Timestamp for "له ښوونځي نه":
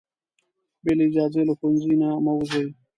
1.49-2.09